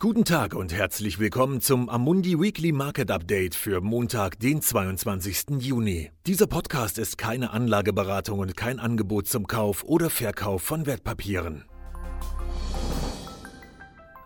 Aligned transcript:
Guten 0.00 0.24
Tag 0.24 0.54
und 0.54 0.72
herzlich 0.72 1.18
willkommen 1.18 1.60
zum 1.60 1.88
Amundi 1.88 2.38
Weekly 2.38 2.70
Market 2.70 3.10
Update 3.10 3.56
für 3.56 3.80
Montag, 3.80 4.38
den 4.38 4.62
22. 4.62 5.58
Juni. 5.58 6.12
Dieser 6.24 6.46
Podcast 6.46 6.98
ist 6.98 7.18
keine 7.18 7.50
Anlageberatung 7.50 8.38
und 8.38 8.56
kein 8.56 8.78
Angebot 8.78 9.26
zum 9.26 9.48
Kauf 9.48 9.82
oder 9.82 10.08
Verkauf 10.08 10.62
von 10.62 10.86
Wertpapieren. 10.86 11.64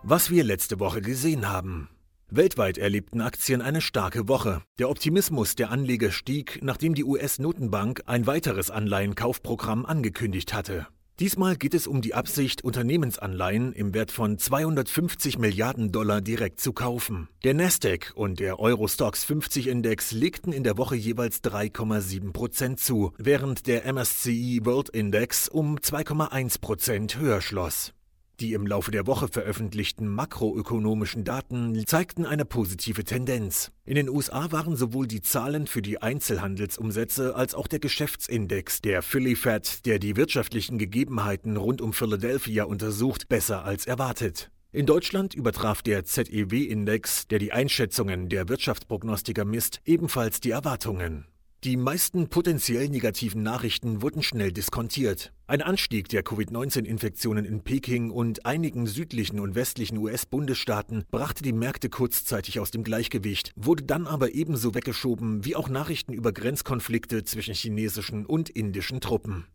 Was 0.03 0.29
wir 0.29 0.43
letzte 0.43 0.79
Woche 0.79 1.01
gesehen 1.01 1.49
haben. 1.49 1.89
Weltweit 2.29 2.77
erlebten 2.77 3.21
Aktien 3.21 3.63
eine 3.63 3.81
starke 3.81 4.27
Woche. 4.27 4.61
Der 4.77 4.91
Optimismus 4.91 5.55
der 5.55 5.71
Anleger 5.71 6.11
stieg, 6.11 6.59
nachdem 6.61 6.93
die 6.93 7.03
US-Notenbank 7.03 8.03
ein 8.05 8.27
weiteres 8.27 8.69
Anleihenkaufprogramm 8.69 9.87
angekündigt 9.87 10.53
hatte. 10.53 10.85
Diesmal 11.19 11.55
geht 11.57 11.75
es 11.75 11.85
um 11.85 12.01
die 12.01 12.15
Absicht, 12.15 12.63
Unternehmensanleihen 12.63 13.71
im 13.73 13.93
Wert 13.93 14.09
von 14.09 14.39
250 14.39 15.37
Milliarden 15.37 15.91
Dollar 15.91 16.21
direkt 16.21 16.59
zu 16.59 16.73
kaufen. 16.73 17.29
Der 17.43 17.53
Nasdaq 17.53 18.13
und 18.15 18.39
der 18.39 18.59
Eurostox 18.59 19.23
50 19.23 19.67
Index 19.67 20.11
legten 20.11 20.51
in 20.51 20.63
der 20.63 20.75
Woche 20.77 20.95
jeweils 20.95 21.43
3,7 21.43 22.33
Prozent 22.33 22.79
zu, 22.79 23.13
während 23.19 23.67
der 23.67 23.85
MSCI 23.93 24.61
World 24.63 24.89
Index 24.89 25.47
um 25.47 25.77
2,1 25.77 26.59
Prozent 26.59 27.19
höher 27.19 27.41
schloss. 27.41 27.93
Die 28.43 28.51
im 28.51 28.67
Laufe 28.67 28.91
der 28.91 29.07
Woche 29.07 29.29
veröffentlichten 29.29 30.05
makroökonomischen 30.05 31.23
Daten 31.23 31.81
zeigten 31.87 32.25
eine 32.25 32.43
positive 32.43 33.05
Tendenz. 33.05 33.71
In 33.85 33.95
den 33.95 34.09
USA 34.09 34.51
waren 34.51 34.75
sowohl 34.75 35.07
die 35.07 35.21
Zahlen 35.21 35.65
für 35.65 35.81
die 35.81 36.01
Einzelhandelsumsätze 36.01 37.37
als 37.37 37.55
auch 37.55 37.67
der 37.67 37.79
Geschäftsindex, 37.79 38.81
der 38.81 39.01
Philly 39.01 39.37
Fed, 39.37 39.85
der 39.85 39.97
die 39.97 40.17
wirtschaftlichen 40.17 40.77
Gegebenheiten 40.77 41.55
rund 41.55 41.79
um 41.79 41.93
Philadelphia 41.93 42.65
untersucht, 42.65 43.29
besser 43.29 43.63
als 43.63 43.87
erwartet. 43.87 44.51
In 44.73 44.87
Deutschland 44.87 45.33
übertraf 45.33 45.81
der 45.81 46.03
ZEW-Index, 46.03 47.29
der 47.29 47.39
die 47.39 47.53
Einschätzungen 47.53 48.27
der 48.27 48.49
Wirtschaftsprognostiker 48.49 49.45
misst, 49.45 49.79
ebenfalls 49.85 50.41
die 50.41 50.51
Erwartungen. 50.51 51.27
Die 51.63 51.77
meisten 51.77 52.27
potenziell 52.27 52.89
negativen 52.89 53.41
Nachrichten 53.41 54.01
wurden 54.01 54.21
schnell 54.21 54.51
diskontiert. 54.51 55.31
Ein 55.47 55.61
Anstieg 55.61 56.09
der 56.09 56.21
Covid-19-Infektionen 56.21 57.45
in 57.45 57.63
Peking 57.63 58.11
und 58.11 58.45
einigen 58.45 58.85
südlichen 58.85 59.39
und 59.39 59.55
westlichen 59.55 59.97
US-Bundesstaaten 59.97 61.05
brachte 61.09 61.41
die 61.41 61.53
Märkte 61.53 61.87
kurzzeitig 61.87 62.59
aus 62.59 62.71
dem 62.71 62.83
Gleichgewicht, 62.83 63.53
wurde 63.55 63.83
dann 63.83 64.07
aber 64.07 64.33
ebenso 64.35 64.75
weggeschoben 64.75 65.45
wie 65.45 65.55
auch 65.55 65.69
Nachrichten 65.69 66.11
über 66.11 66.33
Grenzkonflikte 66.33 67.23
zwischen 67.23 67.53
chinesischen 67.53 68.25
und 68.25 68.49
indischen 68.49 68.99
Truppen. 68.99 69.45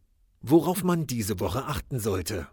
Worauf 0.40 0.82
man 0.82 1.06
diese 1.06 1.40
Woche 1.40 1.66
achten 1.66 2.00
sollte. 2.00 2.48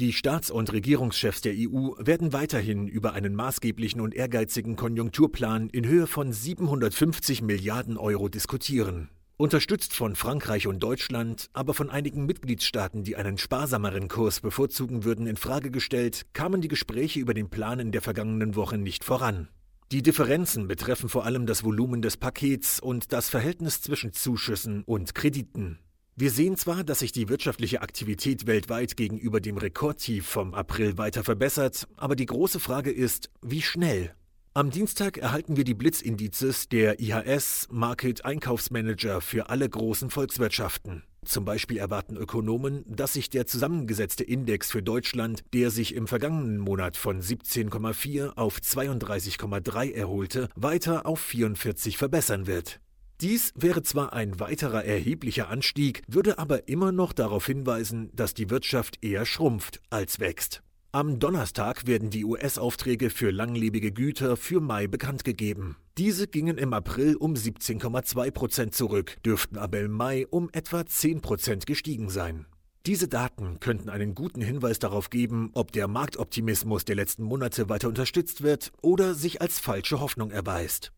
Die 0.00 0.14
Staats- 0.14 0.50
und 0.50 0.72
Regierungschefs 0.72 1.42
der 1.42 1.52
EU 1.54 1.90
werden 1.98 2.32
weiterhin 2.32 2.88
über 2.88 3.12
einen 3.12 3.34
maßgeblichen 3.34 4.00
und 4.00 4.14
ehrgeizigen 4.14 4.74
Konjunkturplan 4.74 5.68
in 5.68 5.86
Höhe 5.86 6.06
von 6.06 6.32
750 6.32 7.42
Milliarden 7.42 7.98
Euro 7.98 8.30
diskutieren. 8.30 9.10
Unterstützt 9.36 9.92
von 9.92 10.16
Frankreich 10.16 10.66
und 10.66 10.82
Deutschland, 10.82 11.50
aber 11.52 11.74
von 11.74 11.90
einigen 11.90 12.24
Mitgliedstaaten, 12.24 13.04
die 13.04 13.16
einen 13.16 13.36
sparsameren 13.36 14.08
Kurs 14.08 14.40
bevorzugen 14.40 15.04
würden, 15.04 15.26
in 15.26 15.36
Frage 15.36 15.70
gestellt, 15.70 16.22
kamen 16.32 16.62
die 16.62 16.68
Gespräche 16.68 17.20
über 17.20 17.34
den 17.34 17.50
Plan 17.50 17.78
in 17.78 17.92
der 17.92 18.02
vergangenen 18.02 18.54
Woche 18.54 18.78
nicht 18.78 19.04
voran. 19.04 19.48
Die 19.90 20.02
Differenzen 20.02 20.68
betreffen 20.68 21.10
vor 21.10 21.26
allem 21.26 21.44
das 21.44 21.64
Volumen 21.64 22.00
des 22.00 22.16
Pakets 22.16 22.80
und 22.80 23.12
das 23.12 23.28
Verhältnis 23.28 23.82
zwischen 23.82 24.14
Zuschüssen 24.14 24.84
und 24.84 25.14
Krediten. 25.14 25.80
Wir 26.14 26.30
sehen 26.30 26.58
zwar, 26.58 26.84
dass 26.84 26.98
sich 26.98 27.12
die 27.12 27.30
wirtschaftliche 27.30 27.80
Aktivität 27.80 28.46
weltweit 28.46 28.98
gegenüber 28.98 29.40
dem 29.40 29.56
Rekordtief 29.56 30.26
vom 30.26 30.52
April 30.52 30.98
weiter 30.98 31.24
verbessert, 31.24 31.88
aber 31.96 32.16
die 32.16 32.26
große 32.26 32.60
Frage 32.60 32.90
ist, 32.90 33.30
wie 33.40 33.62
schnell? 33.62 34.14
Am 34.52 34.70
Dienstag 34.70 35.16
erhalten 35.16 35.56
wir 35.56 35.64
die 35.64 35.72
Blitzindizes 35.72 36.68
der 36.68 37.00
IHS 37.00 37.68
Market 37.70 38.26
Einkaufsmanager 38.26 39.22
für 39.22 39.48
alle 39.48 39.66
großen 39.66 40.10
Volkswirtschaften. 40.10 41.02
Zum 41.24 41.46
Beispiel 41.46 41.78
erwarten 41.78 42.18
Ökonomen, 42.18 42.84
dass 42.86 43.14
sich 43.14 43.30
der 43.30 43.46
zusammengesetzte 43.46 44.22
Index 44.24 44.70
für 44.70 44.82
Deutschland, 44.82 45.42
der 45.54 45.70
sich 45.70 45.94
im 45.94 46.06
vergangenen 46.06 46.58
Monat 46.58 46.98
von 46.98 47.22
17,4 47.22 48.36
auf 48.36 48.58
32,3 48.58 49.92
erholte, 49.92 50.50
weiter 50.56 51.06
auf 51.06 51.20
44 51.20 51.96
verbessern 51.96 52.46
wird. 52.46 52.81
Dies 53.22 53.52
wäre 53.54 53.84
zwar 53.84 54.12
ein 54.12 54.40
weiterer 54.40 54.84
erheblicher 54.84 55.48
Anstieg, 55.48 56.02
würde 56.08 56.40
aber 56.40 56.66
immer 56.66 56.90
noch 56.90 57.12
darauf 57.12 57.46
hinweisen, 57.46 58.10
dass 58.16 58.34
die 58.34 58.50
Wirtschaft 58.50 58.98
eher 59.00 59.26
schrumpft 59.26 59.80
als 59.90 60.18
wächst. 60.18 60.64
Am 60.90 61.20
Donnerstag 61.20 61.86
werden 61.86 62.10
die 62.10 62.24
US-Aufträge 62.24 63.10
für 63.10 63.30
langlebige 63.30 63.92
Güter 63.92 64.36
für 64.36 64.60
Mai 64.60 64.88
bekannt 64.88 65.22
gegeben. 65.22 65.76
Diese 65.98 66.26
gingen 66.26 66.58
im 66.58 66.72
April 66.72 67.14
um 67.14 67.34
17,2 67.34 68.32
Prozent 68.32 68.74
zurück, 68.74 69.16
dürften 69.24 69.56
aber 69.56 69.78
im 69.78 69.92
Mai 69.92 70.26
um 70.26 70.50
etwa 70.52 70.84
10 70.84 71.20
Prozent 71.20 71.64
gestiegen 71.66 72.10
sein. 72.10 72.46
Diese 72.86 73.06
Daten 73.06 73.60
könnten 73.60 73.88
einen 73.88 74.16
guten 74.16 74.40
Hinweis 74.40 74.80
darauf 74.80 75.10
geben, 75.10 75.50
ob 75.54 75.70
der 75.70 75.86
Marktoptimismus 75.86 76.84
der 76.84 76.96
letzten 76.96 77.22
Monate 77.22 77.68
weiter 77.68 77.86
unterstützt 77.86 78.42
wird 78.42 78.72
oder 78.82 79.14
sich 79.14 79.40
als 79.40 79.60
falsche 79.60 80.00
Hoffnung 80.00 80.32
erweist. 80.32 80.92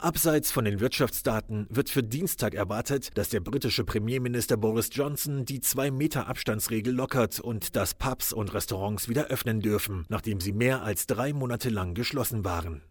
Abseits 0.00 0.52
von 0.52 0.64
den 0.64 0.78
Wirtschaftsdaten 0.78 1.66
wird 1.70 1.90
für 1.90 2.04
Dienstag 2.04 2.54
erwartet, 2.54 3.18
dass 3.18 3.30
der 3.30 3.40
britische 3.40 3.82
Premierminister 3.82 4.56
Boris 4.56 4.90
Johnson 4.92 5.44
die 5.44 5.58
2-Meter-Abstandsregel 5.58 6.94
lockert 6.94 7.40
und 7.40 7.74
dass 7.74 7.94
Pubs 7.94 8.32
und 8.32 8.54
Restaurants 8.54 9.08
wieder 9.08 9.26
öffnen 9.26 9.58
dürfen, 9.60 10.06
nachdem 10.08 10.40
sie 10.40 10.52
mehr 10.52 10.82
als 10.82 11.08
drei 11.08 11.32
Monate 11.32 11.68
lang 11.68 11.94
geschlossen 11.94 12.44
waren. 12.44 12.82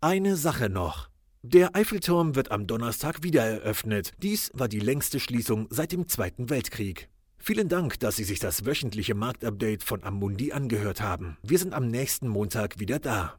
Eine 0.00 0.34
Sache 0.34 0.68
noch. 0.68 1.08
Der 1.42 1.76
Eiffelturm 1.76 2.34
wird 2.34 2.50
am 2.50 2.66
Donnerstag 2.66 3.22
wieder 3.22 3.44
eröffnet. 3.44 4.10
Dies 4.20 4.50
war 4.52 4.66
die 4.66 4.80
längste 4.80 5.20
Schließung 5.20 5.68
seit 5.70 5.92
dem 5.92 6.08
Zweiten 6.08 6.50
Weltkrieg. 6.50 7.08
Vielen 7.38 7.68
Dank, 7.68 8.00
dass 8.00 8.16
Sie 8.16 8.24
sich 8.24 8.40
das 8.40 8.66
wöchentliche 8.66 9.14
Marktupdate 9.14 9.84
von 9.84 10.02
Amundi 10.02 10.50
angehört 10.50 11.00
haben. 11.00 11.36
Wir 11.44 11.60
sind 11.60 11.74
am 11.74 11.86
nächsten 11.86 12.26
Montag 12.26 12.80
wieder 12.80 12.98
da. 12.98 13.38